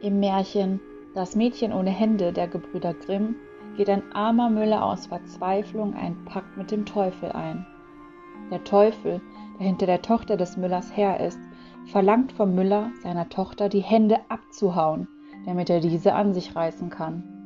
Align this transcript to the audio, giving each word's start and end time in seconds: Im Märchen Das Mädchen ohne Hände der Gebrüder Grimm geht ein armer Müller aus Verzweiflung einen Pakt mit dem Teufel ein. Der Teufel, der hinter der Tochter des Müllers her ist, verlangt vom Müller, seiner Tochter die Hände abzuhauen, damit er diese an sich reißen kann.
Im 0.00 0.20
Märchen 0.20 0.80
Das 1.14 1.34
Mädchen 1.34 1.72
ohne 1.72 1.90
Hände 1.90 2.32
der 2.32 2.46
Gebrüder 2.46 2.94
Grimm 2.94 3.34
geht 3.76 3.90
ein 3.90 4.12
armer 4.12 4.48
Müller 4.48 4.84
aus 4.84 5.06
Verzweiflung 5.06 5.94
einen 5.94 6.24
Pakt 6.24 6.56
mit 6.56 6.70
dem 6.70 6.86
Teufel 6.86 7.32
ein. 7.32 7.66
Der 8.52 8.62
Teufel, 8.62 9.20
der 9.58 9.66
hinter 9.66 9.86
der 9.86 10.00
Tochter 10.00 10.36
des 10.36 10.56
Müllers 10.56 10.96
her 10.96 11.18
ist, 11.18 11.40
verlangt 11.86 12.30
vom 12.30 12.54
Müller, 12.54 12.92
seiner 13.02 13.28
Tochter 13.28 13.68
die 13.68 13.80
Hände 13.80 14.18
abzuhauen, 14.28 15.08
damit 15.46 15.68
er 15.68 15.80
diese 15.80 16.14
an 16.14 16.32
sich 16.32 16.54
reißen 16.54 16.90
kann. 16.90 17.37